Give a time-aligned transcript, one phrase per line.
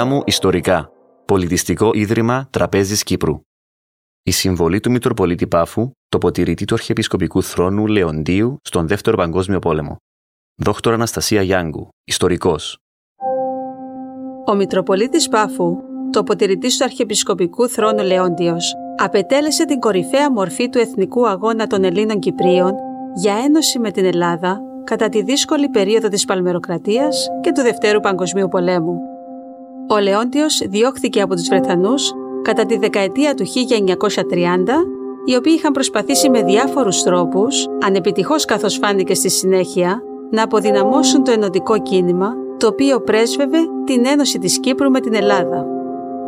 [0.00, 0.92] Δίπλα μου ιστορικά.
[1.24, 3.40] Πολιτιστικό Ίδρυμα Τραπέζης Κύπρου.
[4.22, 9.96] Η συμβολή του Μητροπολίτη Πάφου, το ποτηρητή του Αρχιεπισκοπικού Θρόνου Λεοντίου στον Δεύτερο Παγκόσμιο Πόλεμο.
[10.62, 12.78] Δόκτωρα Αναστασία Γιάνγκου, ιστορικός.
[14.46, 15.76] Ο Μητροπολίτης Πάφου,
[16.10, 22.18] το ποτηρητή του Αρχιεπισκοπικού Θρόνου Λεόντιος, απετέλεσε την κορυφαία μορφή του εθνικού αγώνα των Ελλήνων
[22.18, 22.72] Κυπρίων
[23.14, 28.48] για ένωση με την Ελλάδα κατά τη δύσκολη περίοδο της Παλμεροκρατίας και του Δευτέρου Παγκοσμίου
[28.48, 29.09] Πολέμου.
[29.92, 32.12] Ο Λεόντιος διώχθηκε από τους Βρετανούς
[32.42, 33.48] κατά τη δεκαετία του 1930,
[35.24, 41.30] οι οποίοι είχαν προσπαθήσει με διάφορους τρόπους, ανεπιτυχώς καθώς φάνηκε στη συνέχεια, να αποδυναμώσουν το
[41.30, 45.66] ενωτικό κίνημα, το οποίο πρέσβευε την ένωση της Κύπρου με την Ελλάδα.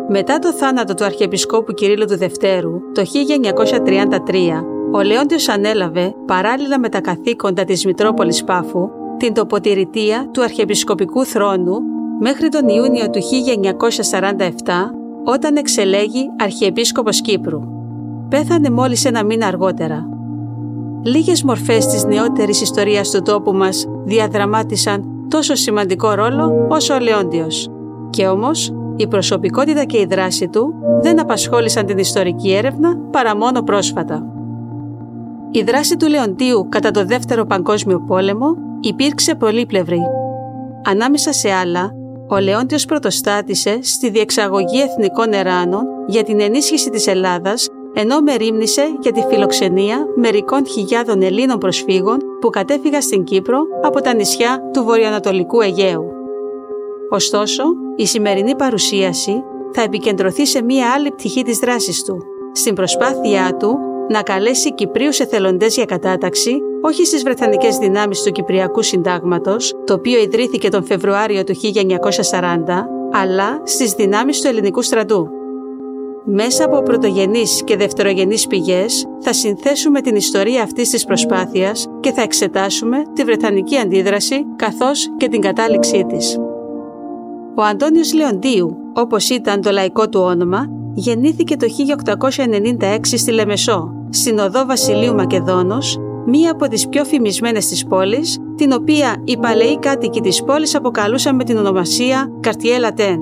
[0.08, 6.88] Μετά το θάνατο του Αρχιεπισκόπου Κυρίλλου του Δευτέρου το 1933, ο Λέοντιος ανέλαβε, παράλληλα με
[6.88, 11.92] τα καθήκοντα της Μητρόπολης Πάφου, την τοποτηρητία του Αρχιεπισκοπικού Θρόνου
[12.24, 14.48] μέχρι τον Ιούνιο του 1947,
[15.24, 17.60] όταν εξελέγει Αρχιεπίσκοπος Κύπρου.
[18.28, 20.08] Πέθανε μόλις ένα μήνα αργότερα.
[21.04, 27.70] Λίγες μορφές της νεότερης ιστορίας του τόπου μας διαδραμάτισαν τόσο σημαντικό ρόλο όσο ο Λεόντιος.
[28.10, 33.62] Και όμως, η προσωπικότητα και η δράση του δεν απασχόλησαν την ιστορική έρευνα παρά μόνο
[33.62, 34.26] πρόσφατα.
[35.50, 40.00] Η δράση του Λεοντίου κατά το Δεύτερο Παγκόσμιο Πόλεμο υπήρξε πολύπλευρη.
[40.84, 41.92] Ανάμεσα σε άλλα,
[42.32, 49.12] ο Λεόντιος πρωτοστάτησε στη διεξαγωγή εθνικών εράνων για την ενίσχυση της Ελλάδας ενώ μερίμνησε για
[49.12, 55.60] τη φιλοξενία μερικών χιλιάδων Ελλήνων προσφύγων που κατέφυγαν στην Κύπρο από τα νησιά του βορειοανατολικού
[55.60, 56.04] Αιγαίου.
[57.10, 57.62] Ωστόσο,
[57.96, 63.78] η σημερινή παρουσίαση θα επικεντρωθεί σε μία άλλη πτυχή της δράσης του, στην προσπάθειά του
[64.12, 70.20] να καλέσει Κυπρίους εθελοντές για κατάταξη όχι στις Βρετανικές δυνάμεις του Κυπριακού Συντάγματος, το οποίο
[70.20, 75.28] ιδρύθηκε τον Φεβρουάριο του 1940, αλλά στις δυνάμεις του ελληνικού στρατού.
[76.24, 82.22] Μέσα από πρωτογενείς και δευτερογενείς πηγές θα συνθέσουμε την ιστορία αυτής της προσπάθειας και θα
[82.22, 86.38] εξετάσουμε τη Βρετανική αντίδραση καθώς και την κατάληξή της.
[87.54, 94.38] Ο Αντώνιος Λεοντίου, όπως ήταν το λαϊκό του όνομα, γεννήθηκε το 1896 στη Λεμεσό, στην
[94.38, 100.20] οδό Βασιλείου Μακεδόνος, μία από τις πιο φημισμένες της πόλης, την οποία οι παλαιοί κάτοικοι
[100.20, 103.18] της πόλης αποκαλούσαν με την ονομασία Καρτιέ Λατέν.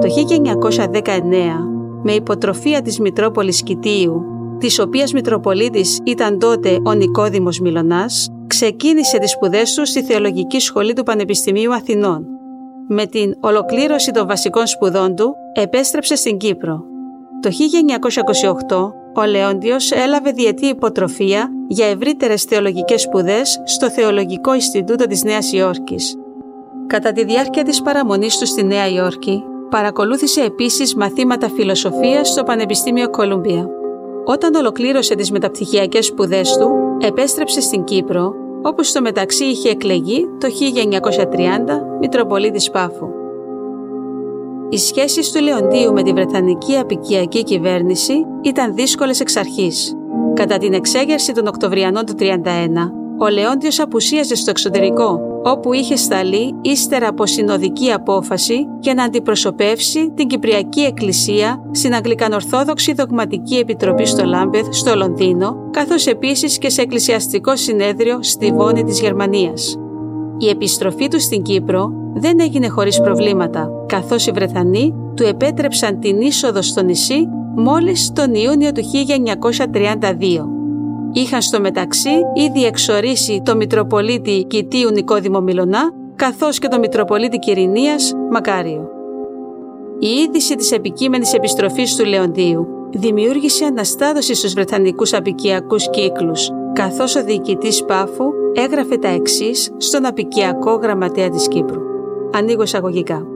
[0.00, 1.68] Το 1919,
[2.02, 4.24] με υποτροφία της Μητρόπολης Κιτίου,
[4.58, 10.92] της οποίας Μητροπολίτης ήταν τότε ο Νικόδημος Μιλωνάς, ξεκίνησε τις σπουδές του στη Θεολογική Σχολή
[10.92, 12.26] του Πανεπιστημίου Αθηνών.
[12.88, 16.84] Με την ολοκλήρωση των βασικών σπουδών του, επέστρεψε στην Κύπρο.
[17.40, 25.22] Το 1928, ο Λέοντιος έλαβε διετή υποτροφία για ευρύτερες θεολογικές σπουδές στο Θεολογικό Ινστιτούτο της
[25.22, 26.16] Νέας Υόρκης.
[26.86, 33.10] Κατά τη διάρκεια της παραμονής του στη Νέα Υόρκη, παρακολούθησε επίσης μαθήματα φιλοσοφίας στο Πανεπιστήμιο
[33.10, 33.66] Κολουμπία.
[34.24, 36.70] Όταν ολοκλήρωσε τις μεταπτυχιακές σπουδές του,
[37.06, 43.21] επέστρεψε στην Κύπρο, όπου στο μεταξύ είχε εκλεγεί το 1930 Μητροπολίτης Πάφου.
[44.72, 49.96] Οι σχέσεις του Λεοντίου με τη Βρετανική απικιακή κυβέρνηση ήταν δύσκολες εξ αρχής.
[50.34, 52.26] Κατά την εξέγερση των Οκτωβριανών του 1931,
[53.18, 60.12] ο Λεόντιος απουσίαζε στο εξωτερικό, όπου είχε σταλεί ύστερα από συνοδική απόφαση για να αντιπροσωπεύσει
[60.14, 66.82] την Κυπριακή Εκκλησία στην Αγγλικανορθόδοξη Δογματική Επιτροπή στο Λάμπεθ στο Λονδίνο, καθώς επίσης και σε
[66.82, 69.76] εκκλησιαστικό συνέδριο στη Βόνη της Γερμανίας.
[70.38, 76.20] Η επιστροφή του στην Κύπρο δεν έγινε χωρίς προβλήματα, καθώς οι Βρετανοί του επέτρεψαν την
[76.20, 80.46] είσοδο στο νησί μόλις τον Ιούνιο του 1932.
[81.12, 88.12] Είχαν στο μεταξύ ήδη εξορίσει το Μητροπολίτη Κιτίου Νικόδημο Μιλωνά, καθώς και το Μητροπολίτη Κυρινίας
[88.30, 88.88] Μακάριο.
[89.98, 97.24] Η είδηση της επικείμενης επιστροφής του Λεοντίου δημιούργησε αναστάδωση στους Βρετανικούς απικιακούς κύκλους, καθώς ο
[97.24, 101.91] διοικητής Πάφου έγραφε τα εξής στον απικιακό γραμματέα της Κύπρου.
[102.34, 103.26] Ανοίγω εισαγωγικά.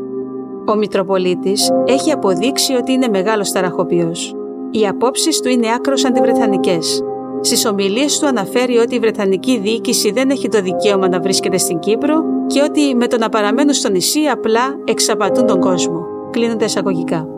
[0.67, 4.35] Ο Μητροπολίτης έχει αποδείξει ότι είναι μεγάλος ταραχοποιός.
[4.71, 7.03] Οι απόψεις του είναι άκρως αντιβρετανικές.
[7.41, 11.79] Στις ομιλίες του αναφέρει ότι η Βρετανική διοίκηση δεν έχει το δικαίωμα να βρίσκεται στην
[11.79, 16.07] Κύπρο και ότι με το να παραμένουν στο νησί απλά εξαπατούν τον κόσμο.
[16.31, 17.29] Κλείνονται εισαγωγικά.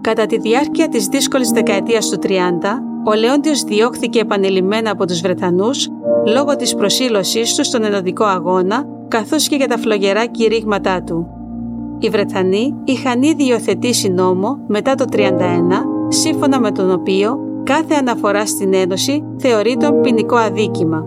[0.00, 2.28] Κατά τη διάρκεια της δύσκολης δεκαετίας του 30,
[3.04, 5.88] ο Λεόντιος διώχθηκε επανειλημμένα από τους Βρετανούς
[6.26, 11.26] λόγω της προσήλωσής τους στον ενωδικό αγώνα καθώς και για τα φλογερά κηρύγματά του.
[11.98, 15.18] Οι Βρετανοί είχαν ήδη υιοθετήσει νόμο μετά το 31,
[16.08, 21.04] σύμφωνα με τον οποίο κάθε αναφορά στην Ένωση θεωρείται ποινικό αδίκημα.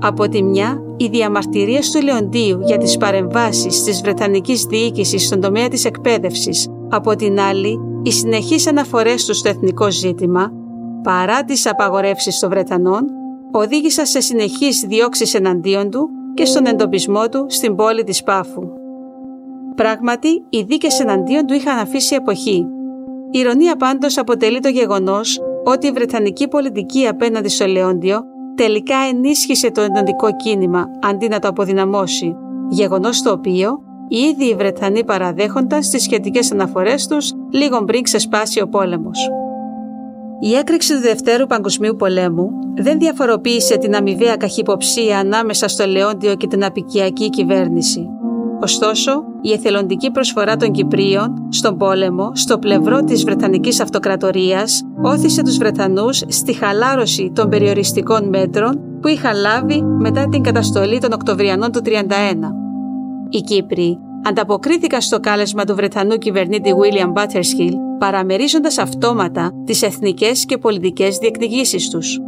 [0.00, 5.68] Από τη μια, οι διαμαρτυρίες του Λεοντίου για τις παρεμβάσεις της Βρετανικής διοίκησης στον τομέα
[5.68, 10.52] της εκπαίδευσης, από την άλλη, οι συνεχείς αναφορές του στο εθνικό ζήτημα,
[11.08, 13.06] παρά τις απαγορεύσεις των Βρετανών,
[13.52, 18.62] οδήγησαν σε συνεχείς διώξεις εναντίον του και στον εντοπισμό του στην πόλη της Πάφου.
[19.74, 22.66] Πράγματι, οι δίκες εναντίον του είχαν αφήσει εποχή.
[23.30, 28.20] Η ηρωνία πάντως αποτελεί το γεγονός ότι η Βρετανική πολιτική απέναντι στο Λεόντιο
[28.54, 32.36] τελικά ενίσχυσε το ενωτικό κίνημα αντί να το αποδυναμώσει,
[32.68, 38.60] γεγονός το οποίο οι ίδιοι οι Βρετανοί παραδέχονταν στις σχετικές αναφορές τους λίγο πριν ξεσπάσει
[38.60, 39.28] ο πόλεμος.
[40.40, 46.46] Η έκρηξη του Δευτέρου Παγκοσμίου Πολέμου δεν διαφοροποίησε την αμοιβαία καχυποψία ανάμεσα στο Λεόντιο και
[46.46, 48.06] την απικιακή κυβέρνηση.
[48.60, 55.56] Ωστόσο, η εθελοντική προσφορά των Κυπρίων στον πόλεμο στο πλευρό της Βρετανικής Αυτοκρατορίας όθησε τους
[55.56, 61.80] Βρετανούς στη χαλάρωση των περιοριστικών μέτρων που είχαν λάβει μετά την καταστολή των Οκτωβριανών του
[61.84, 61.90] 1931.
[63.28, 63.98] Οι Κύπροι
[64.28, 71.88] ανταποκρίθηκαν στο κάλεσμα του Βρετανού κυβερνήτη William Butterskill παραμερίζοντας αυτόματα τις εθνικές και πολιτικές διεκδικήσεις
[71.88, 72.18] τους.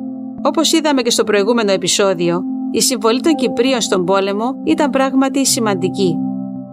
[0.42, 6.14] Όπως είδαμε και στο προηγούμενο επεισόδιο, η συμβολή των Κυπρίων στον πόλεμο ήταν πράγματι σημαντική.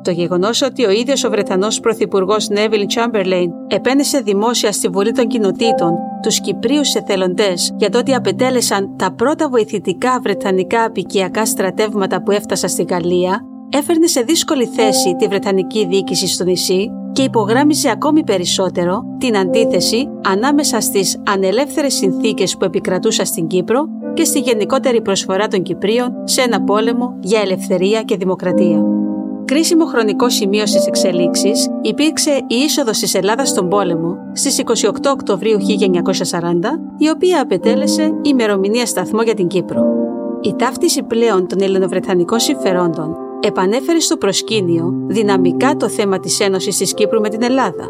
[0.01, 5.27] Το γεγονός ότι ο ίδιος ο Βρετανός Πρωθυπουργός Νέβιλ Τσάμπερλέιν επένεσε δημόσια στη Βουλή των
[5.27, 5.91] Κοινοτήτων
[6.21, 12.69] τους Κυπρίους εθελοντές για το ότι απετέλεσαν τα πρώτα βοηθητικά βρετανικά απικιακά στρατεύματα που έφτασαν
[12.69, 19.03] στη Γαλλία, έφερνε σε δύσκολη θέση τη Βρετανική διοίκηση στο νησί και υπογράμμιζε ακόμη περισσότερο
[19.17, 25.61] την αντίθεση ανάμεσα στις ανελεύθερες συνθήκες που επικρατούσαν στην Κύπρο και στη γενικότερη προσφορά των
[25.61, 28.83] Κυπρίων σε ένα πόλεμο για ελευθερία και δημοκρατία.
[29.45, 35.57] Κρίσιμο χρονικό σημείο στις εξελίξεις υπήρξε η είσοδος της Ελλάδας στον πόλεμο στις 28 Οκτωβρίου
[35.57, 35.61] 1940,
[36.97, 39.81] η οποία απετέλεσε ημερομηνία σταθμό για την Κύπρο.
[40.41, 46.93] Η ταύτιση πλέον των ελληνοβρετανικών συμφερόντων επανέφερε στο προσκήνιο δυναμικά το θέμα της Ένωσης της
[46.93, 47.89] Κύπρου με την Ελλάδα.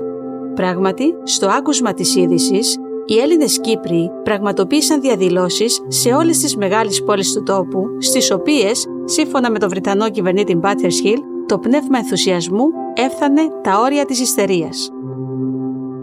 [0.56, 7.34] Πράγματι, στο άκουσμα της είδησης, οι Έλληνες Κύπροι πραγματοποίησαν διαδηλώσεις σε όλες τις μεγάλες πόλεις
[7.34, 13.42] του τόπου, στις οποίες, σύμφωνα με τον Βρετανό κυβερνήτη Μπάτερς Χιλ, το πνεύμα ενθουσιασμού έφτανε
[13.62, 14.92] τα όρια της ιστερίας.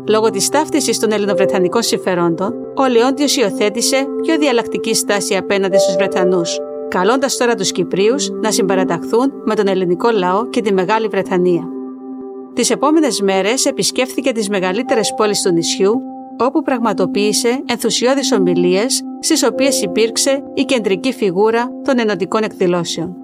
[0.09, 6.59] Λόγω της ταύτισης των ελληνοβρετανικών συμφερόντων, ο Λεόντιος υιοθέτησε πιο διαλλακτική στάση απέναντι στους Βρετανούς,
[6.99, 11.69] καλώντας τώρα τους Κυπρίους να συμπαραταχθούν με τον ελληνικό λαό και τη Μεγάλη Βρετανία.
[12.55, 15.93] Τις επόμενες μέρες επισκέφθηκε τις μεγαλύτερες πόλεις του νησιού,
[16.39, 23.17] όπου πραγματοποίησε ενθουσιώδεις ομιλίες, στις οποίες υπήρξε η κεντρική φιγούρα των ενωτικών εκδηλώσεων.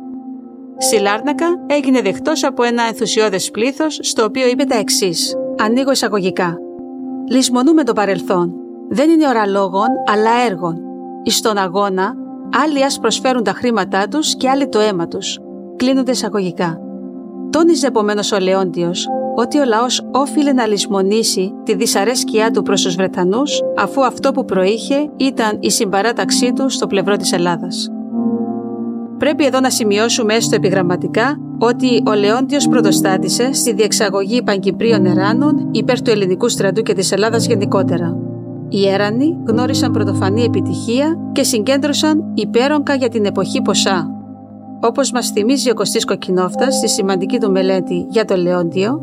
[0.78, 5.34] Στη Λάρνακα έγινε δεκτός από ένα ενθουσιώδες πλήθος, στο οποίο είπε τα εξής.
[5.58, 6.56] Ανοίγω εισαγωγικά.
[7.30, 8.52] Λυσμονούμε το παρελθόν.
[8.88, 10.76] Δεν είναι ώρα λόγων, αλλά έργων.
[11.22, 12.14] Εις τον αγώνα
[12.52, 15.38] Άλλοι ας προσφέρουν τα χρήματά τους και άλλοι το αίμα τους.
[15.76, 16.80] Κλείνονται εισαγωγικά.
[17.50, 22.94] Τόνιζε επομένως ο Λεόντιος ότι ο λαός όφιλε να λησμονήσει τη δυσαρέσκειά του προς τους
[22.94, 27.88] Βρετανούς αφού αυτό που προείχε ήταν η συμπαράταξή του στο πλευρό της Ελλάδας.
[29.18, 36.02] Πρέπει εδώ να σημειώσουμε έστω επιγραμματικά ότι ο Λεόντιος πρωτοστάτησε στη διεξαγωγή Παγκυπρίων Εράνων υπέρ
[36.02, 38.29] του ελληνικού στρατού και της Ελλάδας γενικότερα.
[38.72, 44.10] Οι Έρανοι γνώρισαν πρωτοφανή επιτυχία και συγκέντρωσαν υπέρογκα για την εποχή ποσά.
[44.80, 49.02] Όπως μας θυμίζει ο Κωστής Κοκκινόφτας στη σημαντική του μελέτη για το Λεόντιο,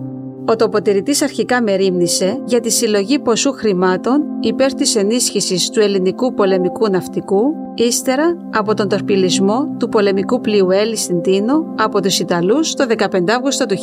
[0.49, 6.89] ο τοποτηρητής αρχικά μερίμνησε για τη συλλογή ποσού χρημάτων υπέρ της ενίσχυσης του ελληνικού πολεμικού
[6.89, 7.41] ναυτικού,
[7.75, 13.05] ύστερα από τον τορπιλισμό του πολεμικού πλοίου Έλλης στην Τίνο από τους Ιταλούς το 15
[13.35, 13.79] Αύγουστο του 1940.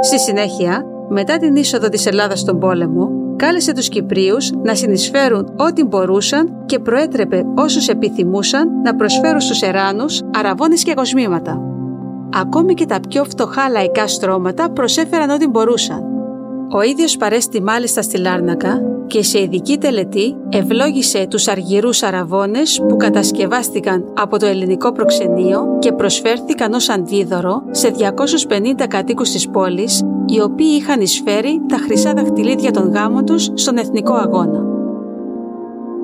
[0.00, 5.84] Στη συνέχεια, μετά την είσοδο της Ελλάδας στον πόλεμο, κάλεσε τους Κυπρίους να συνεισφέρουν ό,τι
[5.84, 11.60] μπορούσαν και προέτρεπε όσους επιθυμούσαν να προσφέρουν στους Εράνους αραβώνες και κοσμήματα.
[12.34, 16.04] Ακόμη και τα πιο φτωχά λαϊκά στρώματα προσέφεραν ό,τι μπορούσαν.
[16.72, 22.96] Ο ίδιος παρέστη μάλιστα στη Λάρνακα και σε ειδική τελετή ευλόγησε τους αργυρούς αραβώνες που
[22.96, 27.94] κατασκευάστηκαν από το ελληνικό προξενείο και προσφέρθηκαν ως αντίδωρο σε
[28.78, 33.76] 250 κατοίκους της πόλης οι οποίοι είχαν εισφέρει τα χρυσά δαχτυλίδια των γάμων τους στον
[33.76, 34.62] εθνικό αγώνα.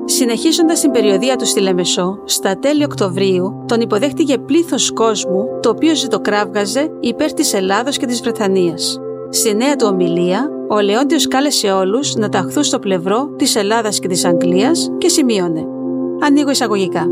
[0.05, 5.95] Συνεχίζοντας την περιοδία τους στη Λεμεσό, στα τέλη Οκτωβρίου τον υποδέχτηκε πλήθος κόσμου το οποίο
[5.95, 8.99] ζητοκράβγαζε υπέρ της Ελλάδος και της Βρετανίας.
[9.29, 14.07] Στη νέα του ομιλία, ο Λεόντιος κάλεσε όλους να ταχθούν στο πλευρό της Ελλάδας και
[14.07, 15.65] της Αγγλίας και σημείωνε.
[16.25, 17.07] Ανοίγω εισαγωγικά.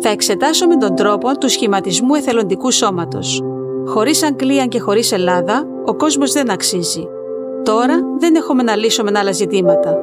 [0.00, 3.42] Θα εξετάσω με τον τρόπο του σχηματισμού εθελοντικού σώματος.
[3.86, 7.06] Χωρίς Αγγλία και χωρίς Ελλάδα, ο κόσμος δεν αξίζει.
[7.62, 9.96] Τώρα δεν έχουμε να λύσουμε άλλα ζητήματα.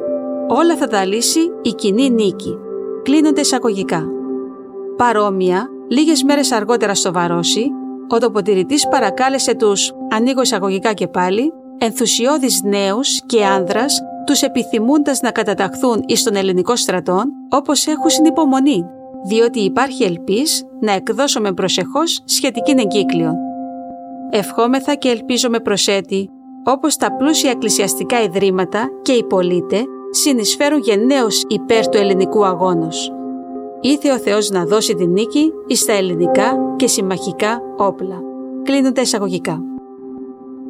[0.48, 2.58] Όλα θα τα λύσει η κοινή νίκη.
[3.04, 4.06] Κλείνονται εισαγωγικά.
[4.98, 7.72] Παρόμοια, λίγες μέρες αργότερα στο Βαρόσι,
[8.08, 15.32] ο τοποτηρητής παρακάλεσε τους, ανοίγω εισαγωγικά και πάλι, ενθουσιώδεις νέους και άνδρας, τους επιθυμούντας να
[15.32, 18.86] καταταχθούν εις τον ελληνικό στρατόν, όπως έχουν συνυπομονή,
[19.28, 23.34] διότι υπάρχει ελπίς να εκδώσουμε προσεχώς σχετική εγκύκλιο.
[24.30, 26.30] Ευχόμεθα και ελπίζομαι προσέτη,
[26.64, 33.12] όπως τα πλούσια εκκλησιαστικά ιδρύματα και οι πολίτε συνεισφέρουν γενναίως υπέρ του ελληνικού αγώνος.
[33.82, 38.20] Ήθε ο Θεός να δώσει την νίκη εις τα ελληνικά και συμμαχικά όπλα.
[38.64, 39.60] Κλείνουν εισαγωγικά.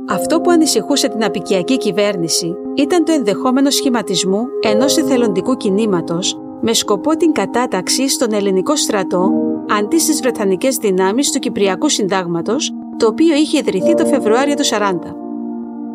[0.09, 7.17] Αυτό που ανησυχούσε την απικιακή κυβέρνηση ήταν το ενδεχόμενο σχηματισμού ενός εθελοντικού κινήματος με σκοπό
[7.17, 9.31] την κατάταξη στον ελληνικό στρατό
[9.79, 14.69] αντί στις Βρετανικές δυνάμεις του Κυπριακού Συντάγματος, το οποίο είχε ιδρυθεί το Φεβρουάριο του 40.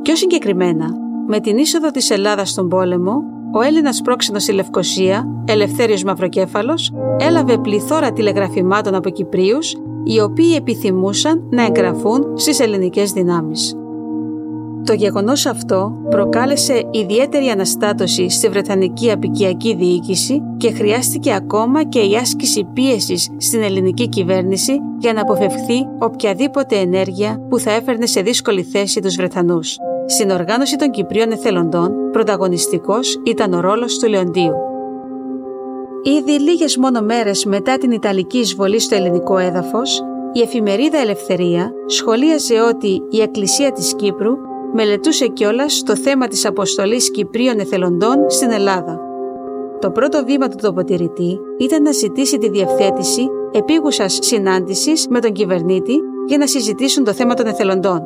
[0.03, 0.87] Πιο συγκεκριμένα,
[1.27, 7.59] με την είσοδο της Ελλάδας στον πόλεμο, ο Έλληνας πρόξενος στη Λευκοσία, Ελευθέριος Μαυροκέφαλος, έλαβε
[7.59, 13.80] πληθώρα τηλεγραφημάτων από Κυπρίους, οι οποίοι επιθυμούσαν να εγγραφούν στις ελληνικές δυνάμεις.
[14.85, 22.17] Το γεγονός αυτό προκάλεσε ιδιαίτερη αναστάτωση στη Βρετανική απικιακή διοίκηση και χρειάστηκε ακόμα και η
[22.17, 28.63] άσκηση πίεσης στην ελληνική κυβέρνηση για να αποφευχθεί οποιαδήποτε ενέργεια που θα έφερνε σε δύσκολη
[28.63, 29.77] θέση τους Βρετανούς.
[30.07, 34.55] Στην οργάνωση των Κυπρίων εθελοντών, πρωταγωνιστικός ήταν ο ρόλος του Λεοντίου.
[36.03, 42.61] Ήδη λίγες μόνο μέρες μετά την Ιταλική εισβολή στο ελληνικό έδαφος, η εφημερίδα Ελευθερία σχολίαζε
[42.61, 44.33] ότι η Εκκλησία της Κύπρου
[44.75, 49.01] μελετούσε κιόλας το θέμα της αποστολής Κυπρίων εθελοντών στην Ελλάδα.
[49.81, 55.95] Το πρώτο βήμα του τοποτηρητή ήταν να ζητήσει τη διευθέτηση επίγουσας συνάντησης με τον κυβερνήτη
[56.27, 58.03] για να συζητήσουν το θέμα των εθελοντών.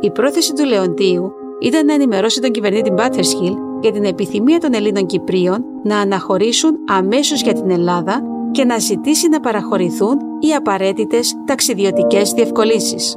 [0.00, 5.06] Η πρόθεση του Λεοντίου ήταν να ενημερώσει τον κυβερνήτη Μπάτερσχιλ για την επιθυμία των Ελλήνων
[5.06, 12.32] Κυπρίων να αναχωρήσουν αμέσως για την Ελλάδα και να ζητήσει να παραχωρηθούν οι απαραίτητες ταξιδιωτικές
[12.32, 13.16] διευκολύνσεις.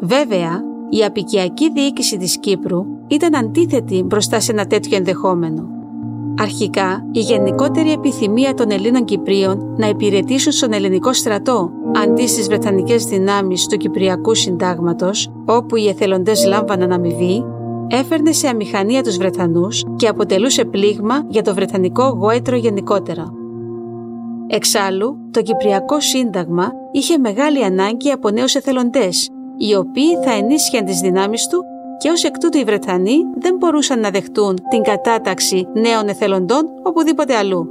[0.00, 0.62] Βέβαια,
[0.94, 5.68] η απικιακή διοίκηση της Κύπρου ήταν αντίθετη μπροστά σε ένα τέτοιο ενδεχόμενο.
[6.38, 13.04] Αρχικά, η γενικότερη επιθυμία των Ελλήνων Κυπρίων να υπηρετήσουν στον ελληνικό στρατό αντί στις Βρετανικές
[13.04, 17.44] δυνάμεις του Κυπριακού Συντάγματος, όπου οι εθελοντές λάμβαναν αμοιβή,
[17.88, 23.32] έφερνε σε αμηχανία τους Βρετανούς και αποτελούσε πλήγμα για το Βρετανικό γόητρο γενικότερα.
[24.46, 31.00] Εξάλλου, το Κυπριακό Σύνταγμα είχε μεγάλη ανάγκη από νέους εθελοντές, οι οποίοι θα ενίσχυαν τις
[31.00, 31.64] δυνάμεις του
[31.98, 37.34] και ως εκ τούτου οι Βρετανοί δεν μπορούσαν να δεχτούν την κατάταξη νέων εθελοντών οπουδήποτε
[37.34, 37.68] αλλού.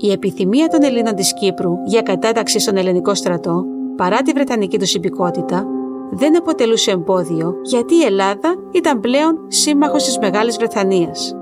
[0.00, 3.64] Η επιθυμία των Ελλήνων της Κύπρου για κατάταξη στον ελληνικό στρατό,
[3.96, 5.66] παρά τη βρετανική τους υπηκότητα,
[6.10, 11.34] δεν αποτελούσε εμπόδιο γιατί η Ελλάδα ήταν πλέον σύμμαχος της Μεγάλης Βρετανίας.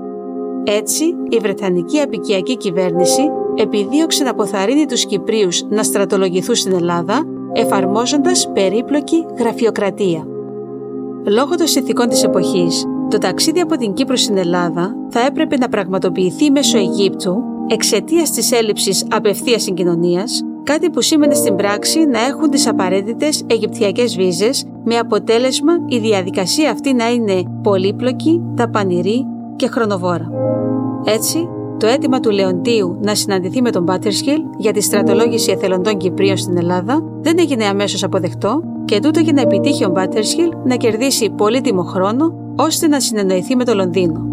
[0.63, 3.21] Έτσι, η Βρετανική απικιακή κυβέρνηση
[3.55, 7.23] επιδίωξε να αποθαρρύνει τους Κυπρίους να στρατολογηθούν στην Ελλάδα
[7.57, 10.27] εφαρμόζοντας περίπλοκη γραφειοκρατία.
[11.25, 15.69] Λόγω των συνθηκών της εποχής, το ταξίδι από την Κύπρο στην Ελλάδα θα έπρεπε να
[15.69, 22.49] πραγματοποιηθεί μέσω Αιγύπτου εξαιτίας της έλλειψης απευθείας συγκοινωνίας, κάτι που σήμαινε στην πράξη να έχουν
[22.49, 30.31] τις απαραίτητες Αιγυπτιακές βίζες, με αποτέλεσμα η διαδικασία αυτή να είναι πολύπλοκη, ταπανηρή και χρονοβόρα.
[31.05, 36.37] Έτσι, το αίτημα του Λεοντίου να συναντηθεί με τον Πάτερσχιλ για τη στρατολόγηση εθελοντών Κυπρίων
[36.37, 41.29] στην Ελλάδα δεν έγινε αμέσως αποδεκτό και τούτο για να επιτύχει ο Πάτερσχιλ να κερδίσει
[41.29, 44.25] πολύτιμο χρόνο ώστε να συνεννοηθεί με το Λονδίνο.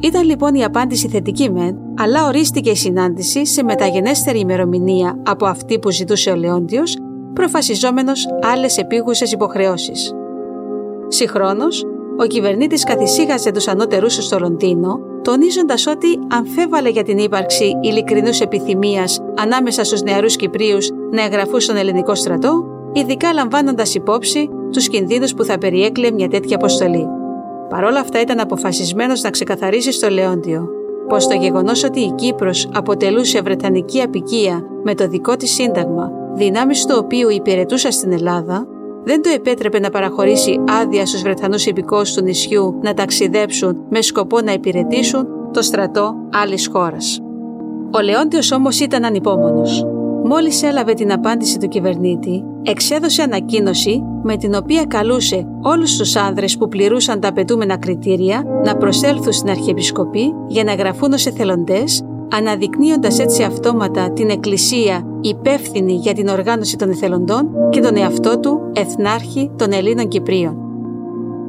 [0.00, 5.78] Ήταν λοιπόν η απάντηση θετική μεν, αλλά ορίστηκε η συνάντηση σε μεταγενέστερη ημερομηνία από αυτή
[5.78, 6.96] που ζητούσε ο Λεόντιος,
[7.32, 10.14] προφασιζόμενος άλλες επίγουσες υποχρεώσεις.
[11.08, 11.84] Συγχρόνως,
[12.18, 18.40] ο κυβερνήτης καθησύχασε τους ανώτερούς του στο Λονδίνο, τονίζοντας ότι αμφέβαλε για την ύπαρξη ειλικρινούς
[18.40, 25.34] επιθυμίας ανάμεσα στους νεαρούς Κυπρίους να εγγραφούν στον ελληνικό στρατό, ειδικά λαμβάνοντας υπόψη τους κινδύνους
[25.34, 27.06] που θα περιέκλε μια τέτοια αποστολή.
[27.68, 30.68] Παρόλα αυτά ήταν αποφασισμένος να ξεκαθαρίσει στο Λεόντιο
[31.08, 36.84] πως το γεγονός ότι η Κύπρος αποτελούσε βρετανική απικία με το δικό της σύνταγμα, δυνάμεις
[36.84, 38.66] του οποίου υπηρετούσα στην Ελλάδα,
[39.06, 44.40] δεν το επέτρεπε να παραχωρήσει άδεια στους Βρετανούς υπηκόους του νησιού να ταξιδέψουν με σκοπό
[44.40, 47.20] να υπηρετήσουν το στρατό άλλης χώρας.
[47.90, 49.84] Ο Λεόντιος όμως ήταν ανυπόμονος.
[50.24, 56.56] Μόλις έλαβε την απάντηση του κυβερνήτη, εξέδωσε ανακοίνωση με την οποία καλούσε όλους τους άνδρες
[56.56, 63.18] που πληρούσαν τα απαιτούμενα κριτήρια να προσέλθουν στην Αρχιεπισκοπή για να γραφούν ως εθελοντές αναδεικνύοντας
[63.18, 69.50] έτσι αυτόματα την Εκκλησία υπεύθυνη για την οργάνωση των εθελοντών και τον εαυτό του Εθνάρχη
[69.56, 70.56] των Ελλήνων Κυπρίων.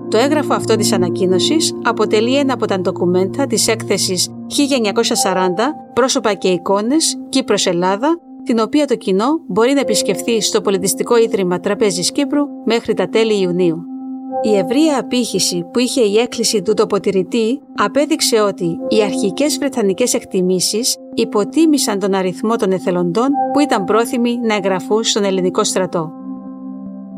[0.10, 6.48] Το έγγραφο αυτό της ανακοίνωσης αποτελεί ένα από τα ντοκουμέντα της έκθεσης 1940 «Πρόσωπα και
[6.48, 12.44] εικόνες Κύπρος Ελλάδα» την οποία το κοινό μπορεί να επισκεφθεί στο Πολιτιστικό Ίδρυμα Τραπέζης Κύπρου
[12.66, 13.97] μέχρι τα τέλη Ιουνίου.
[14.42, 20.96] Η ευρεία απήχηση που είχε η έκκληση του τοποτηρητή απέδειξε ότι οι αρχικές βρετανικές εκτιμήσεις
[21.14, 26.12] υποτίμησαν τον αριθμό των εθελοντών που ήταν πρόθυμοι να εγγραφούν στον ελληνικό στρατό.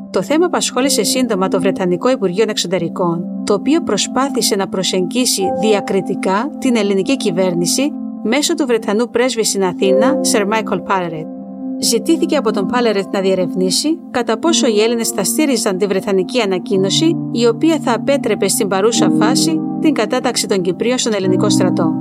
[0.10, 6.76] Το θέμα απασχόλησε σύντομα το Βρετανικό Υπουργείο Εξωτερικών, το οποίο προσπάθησε να προσεγγίσει διακριτικά την
[6.76, 7.92] ελληνική κυβέρνηση
[8.24, 11.39] μέσω του Βρετανού πρέσβη στην Αθήνα, Sir Michael Paleret.
[11.82, 17.16] Ζητήθηκε από τον Πάλερετ να διερευνήσει κατά πόσο οι Έλληνες θα στήριζαν τη Βρετανική ανακοίνωση,
[17.32, 21.92] η οποία θα απέτρεπε στην παρούσα φάση την κατάταξη των Κυπρίων στον ελληνικό στρατό.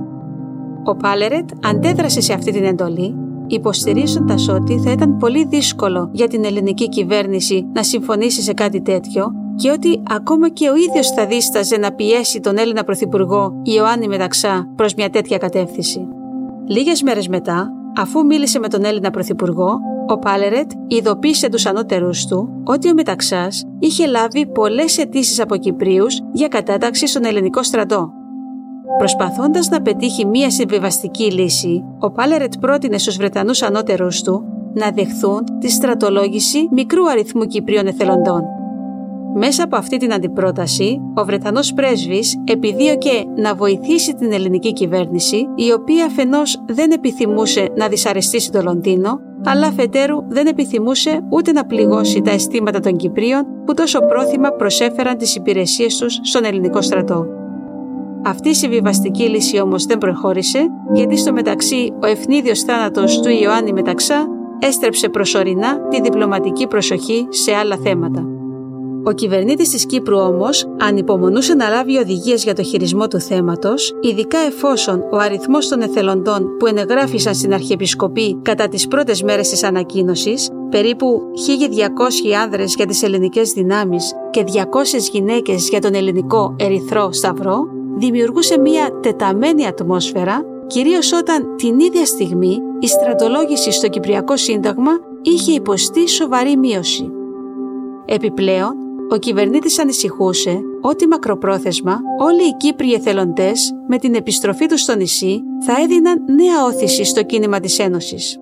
[0.85, 3.15] Ο Πάλερετ αντέδρασε σε αυτή την εντολή,
[3.47, 9.33] υποστηρίζοντας ότι θα ήταν πολύ δύσκολο για την ελληνική κυβέρνηση να συμφωνήσει σε κάτι τέτοιο
[9.57, 14.73] και ότι ακόμα και ο ίδιος θα δίσταζε να πιέσει τον Έλληνα Πρωθυπουργό Ιωάννη Μεταξά
[14.77, 16.09] προς μια τέτοια κατεύθυνση.
[16.67, 22.49] Λίγες μέρες μετά, Αφού μίλησε με τον Έλληνα Πρωθυπουργό, ο Πάλερετ ειδοποίησε τους ανώτερους του
[22.65, 28.13] ότι ο Μεταξάς είχε λάβει πολλές αιτήσεις από Κυπρίους για κατάταξη στον ελληνικό στρατό.
[28.99, 35.45] Προσπαθώντας να πετύχει μία συμβιβαστική λύση, ο Πάλερετ πρότεινε στους Βρετανούς ανώτερους του να δεχθούν
[35.61, 38.43] τη στρατολόγηση μικρού αριθμού Κυπρίων εθελοντών.
[39.35, 45.73] Μέσα από αυτή την αντιπρόταση, ο Βρετανός πρέσβης επιδίωκε να βοηθήσει την ελληνική κυβέρνηση, η
[45.73, 52.21] οποία αφενός δεν επιθυμούσε να δυσαρεστήσει το Λονδίνο, αλλά αφετέρου δεν επιθυμούσε ούτε να πληγώσει
[52.21, 57.27] τα αισθήματα των Κυπρίων που τόσο πρόθυμα προσέφεραν τις υπηρεσίες τους στον ελληνικό στρατό.
[58.25, 60.59] Αυτή η συμβιβαστική λύση όμως δεν προχώρησε,
[60.93, 64.27] γιατί στο μεταξύ ο ευνίδιο θάνατος του Ιωάννη Μεταξά
[64.59, 68.38] έστρεψε προσωρινά τη διπλωματική προσοχή σε άλλα θέματα.
[69.05, 74.39] Ο κυβερνήτης της Κύπρου όμως ανυπομονούσε να λάβει οδηγίες για το χειρισμό του θέματος, ειδικά
[74.39, 80.49] εφόσον ο αριθμός των εθελοντών που ενεγράφησαν στην Αρχιεπισκοπή κατά τις πρώτες μέρες της ανακοίνωσης,
[80.71, 87.59] περίπου 1.200 άνδρες για τις ελληνικές δυνάμεις και 200 γυναίκες για τον ελληνικό Ερυθρό Σταυρό,
[87.97, 94.91] δημιουργούσε μια τεταμένη ατμόσφαιρα, κυρίως όταν την ίδια στιγμή η στρατολόγηση στο Κυπριακό Σύνταγμα
[95.23, 97.11] είχε υποστεί σοβαρή μείωση.
[98.05, 98.75] Επιπλέον,
[99.11, 105.41] ο κυβερνήτης ανησυχούσε ότι μακροπρόθεσμα όλοι οι Κύπριοι εθελοντές με την επιστροφή τους στο νησί
[105.65, 108.39] θα έδιναν νέα όθηση στο κίνημα της Ένωσης.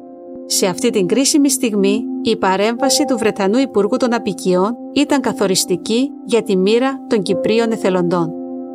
[0.46, 6.42] Σε αυτή την κρίσιμη στιγμή, η παρέμβαση του Βρετανού Υπουργού των Απικιών ήταν καθοριστική για
[6.42, 8.30] τη μοίρα των Κυπρίων εθελοντών.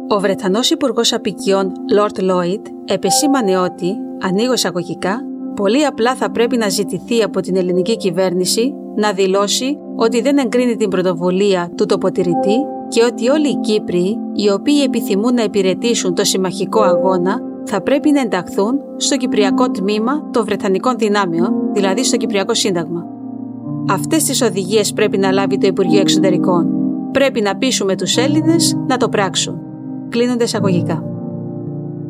[0.08, 5.20] Ο Βρετανός Υπουργός Απικιών Lord Lloyd επεσήμανε ότι, ανοίγω εισαγωγικά,
[5.56, 10.76] πολύ απλά θα πρέπει να ζητηθεί από την ελληνική κυβέρνηση να δηλώσει ότι δεν εγκρίνει
[10.76, 12.56] την πρωτοβουλία του τοποτηρητή
[12.88, 18.12] και ότι όλοι οι Κύπροι, οι οποίοι επιθυμούν να υπηρετήσουν το συμμαχικό αγώνα, θα πρέπει
[18.12, 23.06] να ενταχθούν στο Κυπριακό τμήμα των Βρετανικών δυνάμεων, δηλαδή στο Κυπριακό Σύνταγμα.
[23.90, 26.68] Αυτές τις οδηγίες πρέπει να λάβει το Υπουργείο Εξωτερικών.
[27.12, 29.60] Πρέπει να πείσουμε τους Έλληνες να το πράξουν.
[30.10, 31.04] Κλείνονται εισαγωγικά.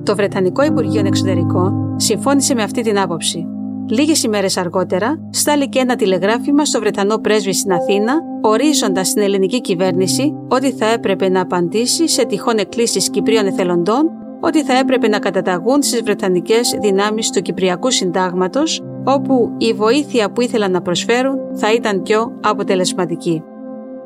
[0.04, 3.51] Το Βρετανικό Υπουργείο Εξωτερικών συμφώνησε με αυτή την άποψη
[3.92, 10.34] Λίγες ημέρες αργότερα, στάλει ένα τηλεγράφημα στο Βρετανό πρέσβη στην Αθήνα, ορίζοντας στην ελληνική κυβέρνηση
[10.48, 14.10] ότι θα έπρεπε να απαντήσει σε τυχόν εκκλήσεις Κυπρίων εθελοντών,
[14.42, 20.42] ότι θα έπρεπε να καταταγούν στις Βρετανικές δυνάμεις του Κυπριακού Συντάγματος, όπου η βοήθεια που
[20.42, 23.44] ήθελαν να προσφέρουν θα ήταν πιο αποτελεσματική.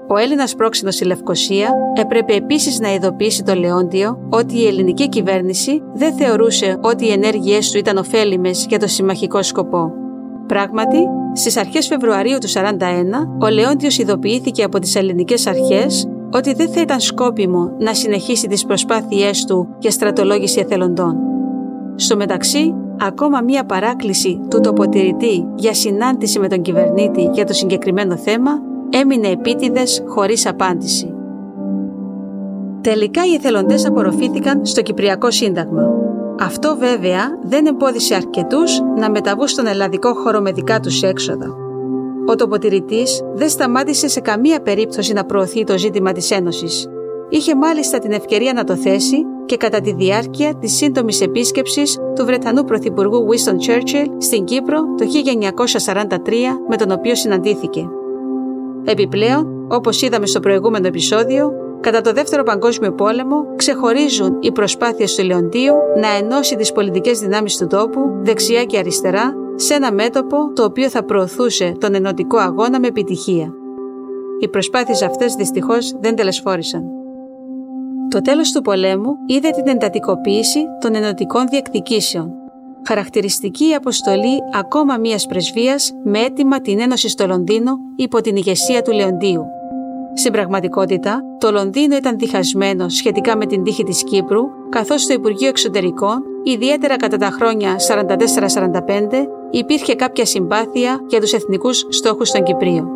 [0.07, 5.81] Ο Έλληνας πρόξενος στη Λευκοσία έπρεπε επίσης να ειδοποιήσει το Λεόντιο ότι η ελληνική κυβέρνηση
[5.93, 9.91] δεν θεωρούσε ότι οι ενέργειές του ήταν ωφέλιμες για το συμμαχικό σκοπό.
[10.47, 10.97] Πράγματι,
[11.33, 12.61] στις αρχές Φεβρουαρίου του 1941,
[13.41, 18.65] ο Λεόντιος ειδοποιήθηκε από τις ελληνικές αρχές ότι δεν θα ήταν σκόπιμο να συνεχίσει τις
[18.65, 21.15] προσπάθειές του για στρατολόγηση εθελοντών.
[21.95, 28.17] Στο μεταξύ, ακόμα μία παράκληση του τοποτηρητή για συνάντηση με τον κυβερνήτη για το συγκεκριμένο
[28.17, 28.51] θέμα
[29.01, 31.13] έμεινε επίτηδες χωρίς απάντηση.
[32.81, 35.83] Τελικά οι εθελοντές απορροφήθηκαν στο Κυπριακό Σύνταγμα.
[36.39, 41.55] Αυτό βέβαια δεν εμπόδισε αρκετούς να μεταβούν στον ελλαδικό χώρο με δικά τους έξοδα.
[42.27, 46.87] Ο τοποτηρητής δεν σταμάτησε σε καμία περίπτωση να προωθεί το ζήτημα της Ένωσης.
[47.29, 52.25] Είχε μάλιστα την ευκαιρία να το θέσει και κατά τη διάρκεια της σύντομης επίσκεψης του
[52.25, 55.05] Βρετανού Πρωθυπουργού Winston Churchill στην Κύπρο το
[55.85, 56.17] 1943
[56.69, 57.89] με τον οποίο συναντήθηκε.
[58.85, 65.25] Επιπλέον, όπως είδαμε στο προηγούμενο επεισόδιο, κατά το Δεύτερο Παγκόσμιο Πόλεμο ξεχωρίζουν οι προσπάθειες του
[65.25, 70.63] Λεοντίου να ενώσει τις πολιτικές δυνάμεις του τόπου, δεξιά και αριστερά, σε ένα μέτωπο το
[70.63, 73.53] οποίο θα προωθούσε τον ενωτικό αγώνα με επιτυχία.
[74.39, 76.83] Οι προσπάθειες αυτές δυστυχώς δεν τελεσφόρησαν.
[78.09, 82.44] Το τέλος του πολέμου είδε την εντατικοποίηση των ενωτικών διεκδικήσεων.
[82.87, 88.81] Χαρακτηριστική η αποστολή ακόμα μίας πρεσβείας με αίτημα την ένωση στο Λονδίνο υπό την ηγεσία
[88.81, 89.45] του Λεοντίου.
[90.17, 95.47] Στην πραγματικότητα, το Λονδίνο ήταν διχασμένο σχετικά με την τύχη της Κύπρου, καθώς το Υπουργείο
[95.47, 102.87] Εξωτερικών, ιδιαίτερα κατά τα χρόνια 44-45, υπήρχε κάποια συμπάθεια για τους εθνικούς στόχους των Κυπρίων.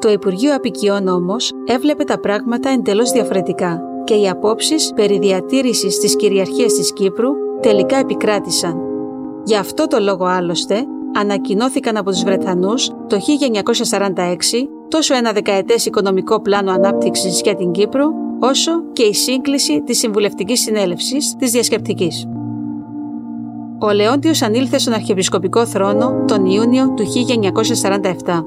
[0.00, 6.16] Το Υπουργείο Απικιών όμως έβλεπε τα πράγματα εντελώς διαφορετικά και οι απόψεις περί διατήρησης της
[6.16, 8.93] κυριαρχίας της Κύπρου τελικά επικράτησαν.
[9.44, 13.18] Γι' αυτό το λόγο άλλωστε ανακοινώθηκαν από τους Βρετανούς το
[13.90, 19.98] 1946 τόσο ένα δεκαετές οικονομικό πλάνο ανάπτυξης για την Κύπρο, όσο και η σύγκληση της
[19.98, 22.28] Συμβουλευτικής Συνέλευσης της Διασκεπτικής.
[23.78, 27.04] Ο Λεόντιος ανήλθε στον αρχιεπισκοπικό θρόνο τον Ιούνιο του
[28.24, 28.44] 1947.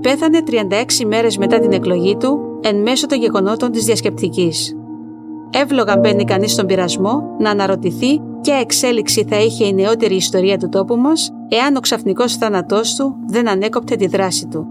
[0.00, 4.76] Πέθανε 36 μέρες μετά την εκλογή του εν μέσω των γεγονότων της Διασκεπτικής.
[5.50, 10.68] Εύλογα μπαίνει κανείς στον πειρασμό να αναρωτηθεί ποια εξέλιξη θα είχε η νεότερη ιστορία του
[10.68, 14.66] τόπου μας εάν ο ξαφνικός θάνατός του δεν ανέκοπτε τη δράση του;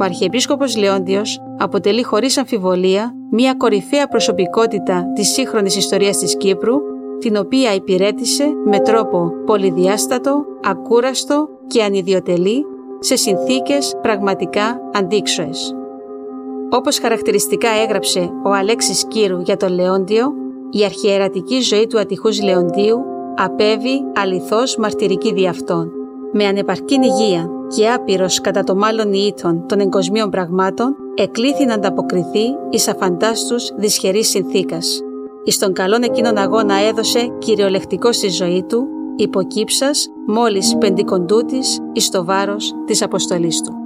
[0.00, 6.76] Ο Αρχιεπίσκοπος Λεόντιος αποτελεί χωρίς αμφιβολία μια κορυφαία προσωπικότητα της σύγχρονης ιστορίας της Κύπρου,
[7.18, 12.64] την οποία υπηρέτησε με τρόπο πολυδιάστατο, ακούραστο και ανιδιοτελή
[12.98, 15.74] σε συνθήκες πραγματικά αντίξωες.
[16.70, 20.32] Όπως χαρακτηριστικά έγραψε ο Αλέξης Κύρου για τον Λεόντιο,
[20.70, 22.98] η αρχιερατική ζωή του ατυχούς Λεοντίου
[23.36, 25.90] απέβει αληθώς μαρτυρική δι' αυτόν.
[26.32, 32.56] Με ανεπαρκή υγεία και άπειρος κατά το μάλλον ήτων των εγκοσμίων πραγμάτων, εκλήθη να ανταποκριθεί
[32.70, 35.00] εις αφαντάστους δυσχερής συνθήκας.
[35.44, 42.24] Εις τον καλόν εκείνον αγώνα έδωσε κυριολεκτικό στη ζωή του, υποκύψας μόλις πεντικοντούτης εις το
[42.24, 43.85] βάρος της αποστολής του.